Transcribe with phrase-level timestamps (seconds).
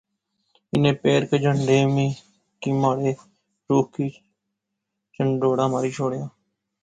[0.71, 2.09] انیں پیر کہہ جھنڈے میں
[2.61, 3.11] کی مہاڑے
[3.69, 4.07] روح کی
[5.13, 6.25] چھنڈوڑا ماری شوڑیا